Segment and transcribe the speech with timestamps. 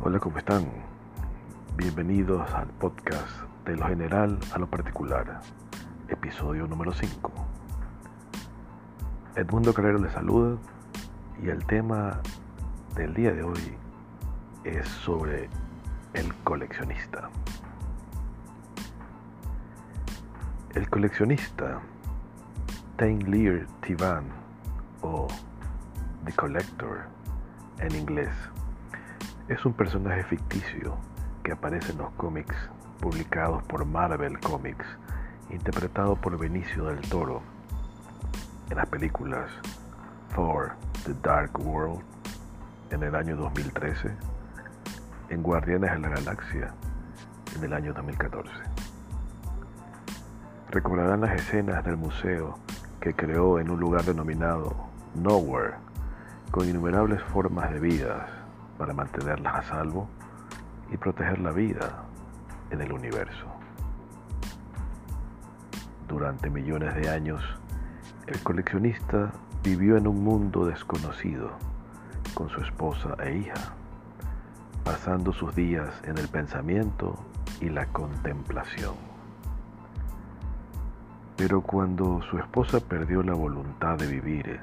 [0.00, 0.64] Hola, ¿cómo están?
[1.76, 3.28] Bienvenidos al podcast
[3.64, 5.40] de lo general a lo particular,
[6.08, 7.32] episodio número 5.
[9.34, 10.56] Edmundo Carrero les saluda
[11.42, 12.20] y el tema
[12.94, 13.74] del día de hoy
[14.62, 15.50] es sobre
[16.12, 17.28] el coleccionista.
[20.76, 21.80] El coleccionista,
[22.96, 24.26] Tain Lear Tivan
[25.02, 25.26] o
[26.24, 27.00] The Collector
[27.80, 28.30] en inglés,
[29.48, 30.96] es un personaje ficticio
[31.42, 32.54] que aparece en los cómics
[33.00, 34.84] publicados por Marvel Comics,
[35.50, 37.40] interpretado por Benicio del Toro
[38.68, 39.50] en las películas
[40.34, 40.72] Thor,
[41.06, 42.02] The Dark World
[42.90, 44.10] en el año 2013,
[45.30, 46.74] en Guardianes de la Galaxia
[47.56, 48.50] en el año 2014.
[50.70, 52.58] Recordarán las escenas del museo
[53.00, 54.76] que creó en un lugar denominado
[55.14, 55.76] Nowhere,
[56.50, 58.37] con innumerables formas de vidas
[58.78, 60.08] para mantenerlas a salvo
[60.90, 62.04] y proteger la vida
[62.70, 63.46] en el universo.
[66.06, 67.42] Durante millones de años,
[68.26, 69.30] el coleccionista
[69.62, 71.50] vivió en un mundo desconocido
[72.34, 73.74] con su esposa e hija,
[74.84, 77.18] pasando sus días en el pensamiento
[77.60, 78.94] y la contemplación.
[81.36, 84.60] Pero cuando su esposa perdió la voluntad de vivir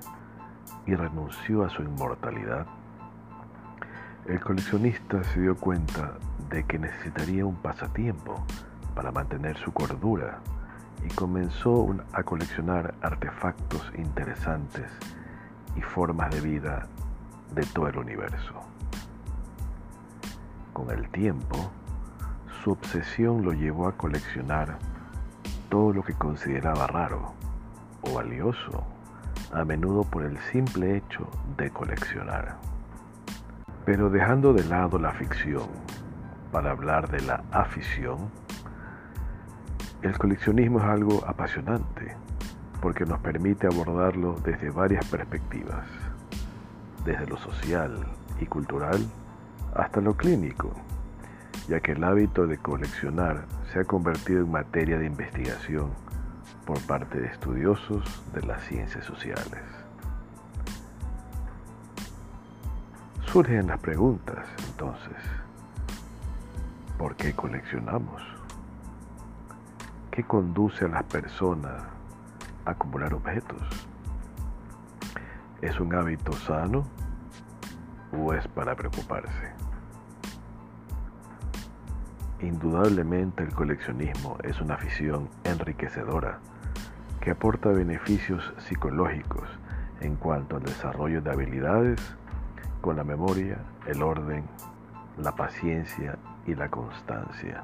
[0.85, 2.65] y renunció a su inmortalidad,
[4.27, 6.13] el coleccionista se dio cuenta
[6.49, 8.43] de que necesitaría un pasatiempo
[8.95, 10.39] para mantener su cordura
[11.05, 14.89] y comenzó a coleccionar artefactos interesantes
[15.75, 16.87] y formas de vida
[17.53, 18.53] de todo el universo.
[20.73, 21.71] Con el tiempo,
[22.63, 24.79] su obsesión lo llevó a coleccionar
[25.69, 27.33] todo lo que consideraba raro
[28.01, 28.83] o valioso,
[29.53, 32.74] a menudo por el simple hecho de coleccionar.
[33.85, 35.67] Pero dejando de lado la ficción
[36.51, 38.31] para hablar de la afición,
[40.01, 42.15] el coleccionismo es algo apasionante
[42.81, 45.85] porque nos permite abordarlo desde varias perspectivas,
[47.05, 48.05] desde lo social
[48.39, 48.99] y cultural
[49.75, 50.71] hasta lo clínico,
[51.67, 55.91] ya que el hábito de coleccionar se ha convertido en materia de investigación
[56.65, 59.84] por parte de estudiosos de las ciencias sociales.
[63.35, 65.17] Surgen las preguntas, entonces,
[66.97, 68.21] ¿por qué coleccionamos?
[70.09, 71.83] ¿Qué conduce a las personas
[72.63, 73.61] a acumular objetos?
[75.61, 76.85] ¿Es un hábito sano
[78.17, 79.51] o es para preocuparse?
[82.39, 86.39] Indudablemente el coleccionismo es una afición enriquecedora
[87.19, 89.49] que aporta beneficios psicológicos
[89.99, 92.15] en cuanto al desarrollo de habilidades
[92.85, 93.57] con la memoria,
[93.87, 94.43] el orden,
[95.17, 97.63] la paciencia y la constancia.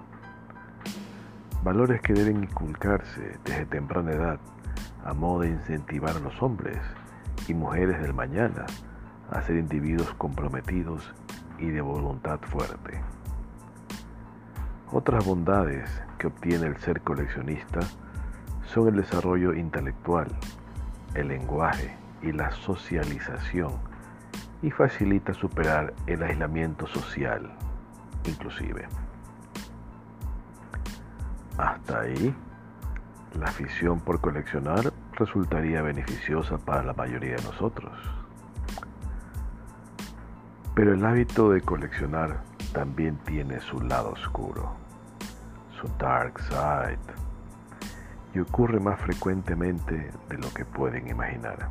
[1.63, 4.39] Valores que deben inculcarse desde temprana edad
[5.05, 6.79] a modo de incentivar a los hombres
[7.47, 8.65] y mujeres del mañana
[9.29, 11.13] a ser individuos comprometidos
[11.59, 12.99] y de voluntad fuerte.
[14.91, 17.81] Otras bondades que obtiene el ser coleccionista
[18.73, 20.29] son el desarrollo intelectual,
[21.13, 23.90] el lenguaje y la socialización
[24.61, 27.51] y facilita superar el aislamiento social,
[28.25, 28.87] inclusive.
[31.57, 32.35] Hasta ahí,
[33.39, 37.91] la afición por coleccionar resultaría beneficiosa para la mayoría de nosotros.
[40.75, 42.41] Pero el hábito de coleccionar
[42.73, 44.73] también tiene su lado oscuro,
[45.79, 46.97] su dark side,
[48.33, 51.69] y ocurre más frecuentemente de lo que pueden imaginar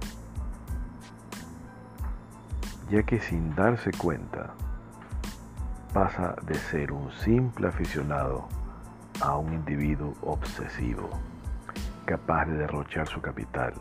[2.91, 4.53] ya que sin darse cuenta
[5.95, 8.49] pasa de ser un simple aficionado
[9.21, 11.09] a un individuo obsesivo,
[12.05, 13.75] capaz de derrochar su capital,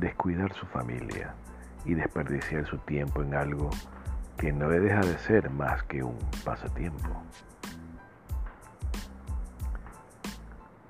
[0.00, 1.34] descuidar su familia
[1.84, 3.70] y desperdiciar su tiempo en algo
[4.36, 7.10] que no deja de ser más que un pasatiempo.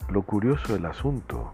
[0.09, 1.53] Lo curioso del asunto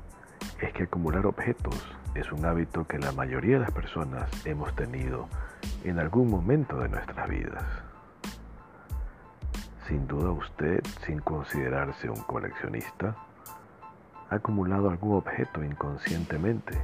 [0.61, 5.29] es que acumular objetos es un hábito que la mayoría de las personas hemos tenido
[5.85, 7.65] en algún momento de nuestras vidas.
[9.89, 13.17] Sin duda usted, sin considerarse un coleccionista,
[14.31, 16.79] ha acumulado algún objeto inconscientemente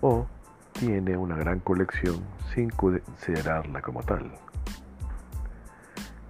[0.00, 0.26] o
[0.72, 2.24] tiene una gran colección
[2.54, 4.30] sin considerarla como tal.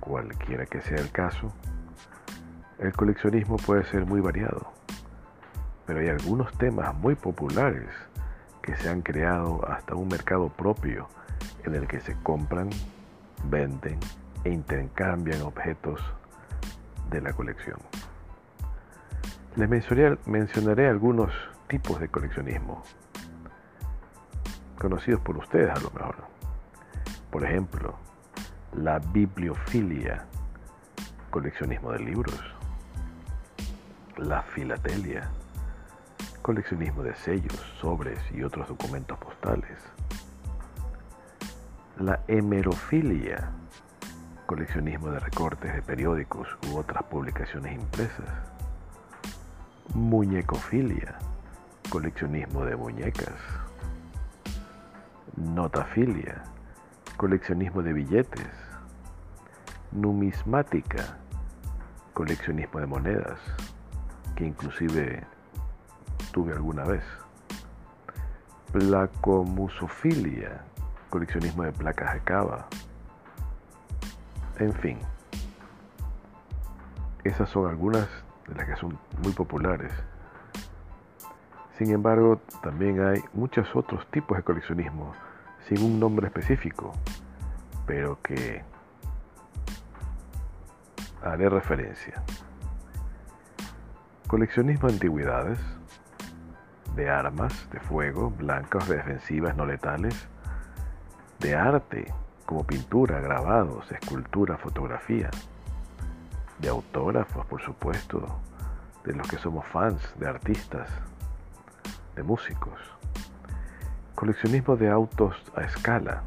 [0.01, 1.53] Cualquiera que sea el caso,
[2.79, 4.73] el coleccionismo puede ser muy variado,
[5.87, 7.91] pero hay algunos temas muy populares
[8.63, 11.09] que se han creado hasta un mercado propio
[11.65, 12.71] en el que se compran,
[13.45, 13.99] venden
[14.45, 16.01] e intercambian objetos
[17.11, 17.79] de la colección.
[19.57, 19.69] Les
[20.27, 21.33] mencionaré, algunos
[21.67, 22.83] tipos de coleccionismo,
[24.79, 26.17] conocidos por ustedes a lo mejor.
[27.31, 27.97] Por ejemplo,
[28.77, 30.27] la bibliofilia,
[31.31, 32.41] coleccionismo de libros.
[34.17, 35.29] La filatelia,
[36.43, 39.79] coleccionismo de sellos, sobres y otros documentos postales.
[42.01, 43.51] La hemerofilia,
[44.47, 48.25] coleccionismo de recortes de periódicos u otras publicaciones impresas.
[49.95, 51.17] Muñecofilia,
[51.91, 53.35] coleccionismo de muñecas.
[55.35, 56.45] Notafilia,
[57.17, 58.47] coleccionismo de billetes.
[59.91, 61.17] Numismática,
[62.15, 63.41] coleccionismo de monedas,
[64.37, 65.27] que inclusive
[66.31, 67.03] tuve alguna vez.
[68.71, 70.63] Placomusofilia,
[71.09, 72.67] coleccionismo de placas de cava.
[74.59, 74.99] En fin,
[77.25, 78.09] esas son algunas
[78.47, 79.93] de las que son muy populares.
[81.77, 85.13] Sin embargo, también hay muchos otros tipos de coleccionismo
[85.69, 86.93] sin un nombre específico,
[87.87, 88.65] pero que
[91.23, 92.23] haré referencia.
[94.27, 95.59] Coleccionismo de antigüedades,
[96.97, 100.29] de armas, de fuego, blancas, defensivas, no letales,
[101.41, 102.13] de arte,
[102.45, 105.31] como pintura, grabados, escultura, fotografía,
[106.59, 108.27] de autógrafos, por supuesto,
[109.05, 110.89] de los que somos fans, de artistas,
[112.17, 112.79] de músicos.
[114.15, 116.23] Coleccionismo de autos a escala,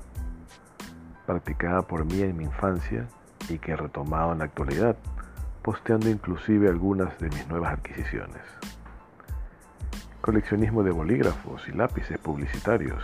[1.26, 3.06] practicada por mí en mi infancia
[3.50, 4.96] y que he retomado en la actualidad,
[5.62, 8.42] posteando inclusive algunas de mis nuevas adquisiciones.
[10.22, 13.04] Coleccionismo de bolígrafos y lápices publicitarios.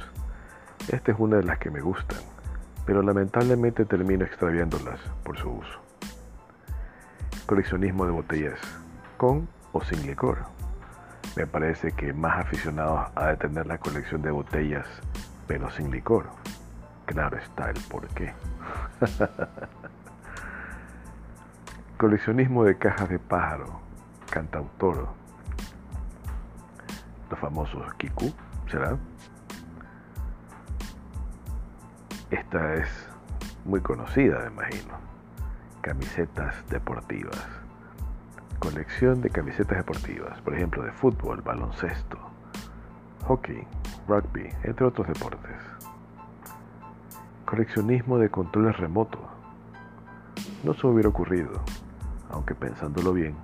[0.88, 2.19] Esta es una de las que me gustan
[2.88, 5.80] pero lamentablemente termino extraviándolas por su uso.
[7.45, 8.60] Coleccionismo de botellas
[9.18, 10.38] con o sin licor.
[11.36, 14.88] Me parece que más aficionados a detener la colección de botellas,
[15.48, 16.28] pero sin licor.
[17.06, 18.33] Claro está el porqué.
[21.98, 23.81] Coleccionismo de cajas de pájaro,
[24.30, 25.10] cantautor.
[27.30, 28.31] Los famosos Kiku,
[28.72, 28.98] ¿será?
[32.30, 32.90] Esta es
[33.64, 34.96] muy conocida, me imagino.
[35.80, 37.42] Camisetas deportivas.
[38.60, 42.18] Colección de camisetas deportivas, por ejemplo, de fútbol, baloncesto,
[43.28, 43.66] hockey,
[44.10, 45.56] rugby, entre otros deportes.
[47.46, 49.22] Coleccionismo de controles remotos.
[50.66, 51.62] No se me hubiera ocurrido,
[52.30, 53.36] aunque pensándolo bien,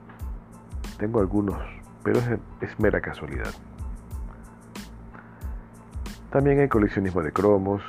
[0.97, 1.61] tengo algunos,
[2.03, 2.27] pero es,
[2.59, 3.53] es mera casualidad.
[6.31, 7.81] También hay coleccionismo de cromos,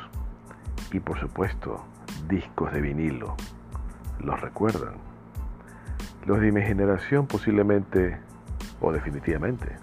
[0.94, 1.84] y por supuesto
[2.28, 3.34] discos de vinilo.
[4.20, 4.94] ¿Los recuerdan?
[6.24, 8.16] Los de mi generación posiblemente
[8.80, 9.76] o definitivamente.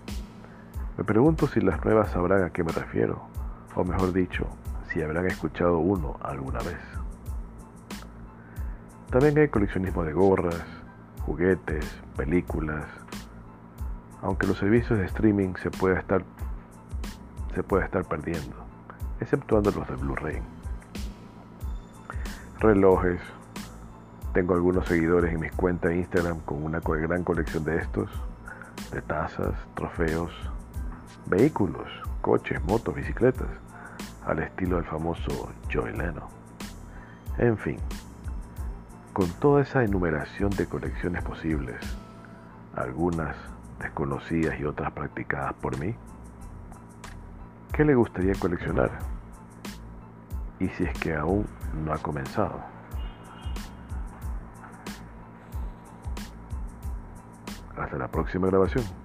[0.97, 3.23] Me pregunto si las nuevas sabrán a qué me refiero,
[3.75, 4.47] o mejor dicho,
[4.87, 6.79] si habrán escuchado uno alguna vez.
[9.09, 10.63] También hay coleccionismo de gorras,
[11.25, 11.85] juguetes,
[12.15, 12.85] películas,
[14.21, 16.23] aunque los servicios de streaming se puede estar,
[17.53, 18.55] estar perdiendo,
[19.19, 20.41] exceptuando los de Blu-ray
[22.61, 23.19] relojes.
[24.33, 28.09] Tengo algunos seguidores en mis cuentas de Instagram con una gran colección de estos,
[28.91, 30.31] de tazas, trofeos,
[31.25, 31.89] vehículos,
[32.21, 33.47] coches, motos, bicicletas,
[34.25, 36.29] al estilo del famoso Joy Leno.
[37.39, 37.77] En fin,
[39.11, 41.77] con toda esa enumeración de colecciones posibles,
[42.75, 43.35] algunas
[43.79, 45.95] desconocidas y otras practicadas por mí,
[47.73, 48.91] ¿qué le gustaría coleccionar?
[50.61, 51.47] Y si es que aún
[51.83, 52.61] no ha comenzado.
[57.75, 59.00] Hasta la próxima grabación.